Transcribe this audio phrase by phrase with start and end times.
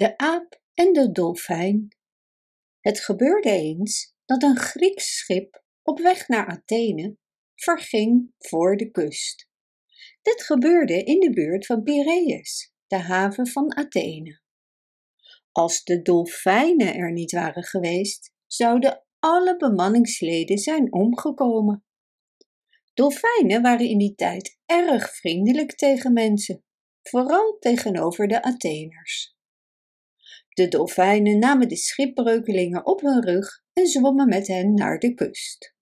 [0.00, 1.96] De aap en de dolfijn.
[2.80, 7.16] Het gebeurde eens dat een Grieks schip op weg naar Athene
[7.54, 9.48] verging voor de kust.
[10.22, 14.40] Dit gebeurde in de buurt van Piraeus, de haven van Athene.
[15.52, 21.84] Als de dolfijnen er niet waren geweest, zouden alle bemanningsleden zijn omgekomen.
[22.94, 26.64] Dolfijnen waren in die tijd erg vriendelijk tegen mensen,
[27.02, 29.38] vooral tegenover de Atheners.
[30.60, 35.74] De dolfijnen namen de schipbreukelingen op hun rug en zwommen met hen naar de kust.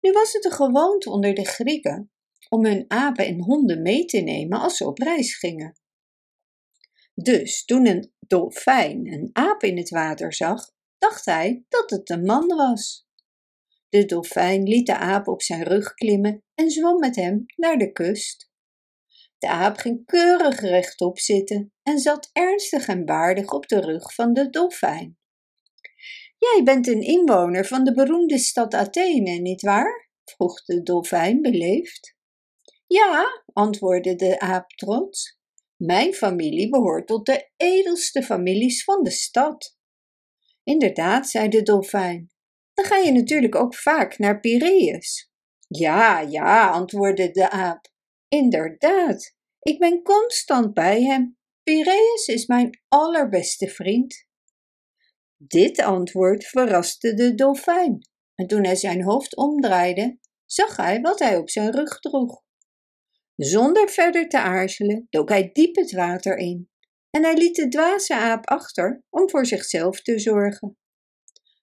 [0.00, 2.10] Nu was het een gewoonte onder de Grieken
[2.48, 5.80] om hun apen en honden mee te nemen als ze op reis gingen.
[7.14, 12.24] Dus toen een dolfijn een aap in het water zag, dacht hij dat het een
[12.24, 13.06] man was.
[13.88, 17.92] De dolfijn liet de aap op zijn rug klimmen en zwom met hem naar de
[17.92, 18.45] kust.
[19.38, 24.32] De aap ging keurig rechtop zitten en zat ernstig en waardig op de rug van
[24.32, 25.18] de dolfijn.
[26.38, 30.10] Jij bent een inwoner van de beroemde stad Athene, nietwaar?
[30.24, 32.16] vroeg de dolfijn beleefd.
[32.86, 35.38] Ja, antwoordde de aap trots.
[35.76, 39.76] Mijn familie behoort tot de edelste families van de stad.
[40.64, 42.30] Inderdaad, zei de dolfijn.
[42.74, 45.30] Dan ga je natuurlijk ook vaak naar Piraeus.
[45.68, 47.94] Ja, ja, antwoordde de aap.
[48.28, 51.38] Inderdaad, ik ben constant bij hem.
[51.62, 54.26] Piraeus is mijn allerbeste vriend.
[55.36, 61.36] Dit antwoord verraste de dolfijn, en toen hij zijn hoofd omdraaide, zag hij wat hij
[61.36, 62.44] op zijn rug droeg.
[63.36, 66.70] Zonder verder te aarzelen dook hij diep het water in
[67.10, 70.78] en hij liet de dwaze aap achter om voor zichzelf te zorgen.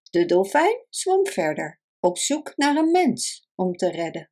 [0.09, 4.31] De dolfijn zwom verder, op zoek naar een mens om te redden.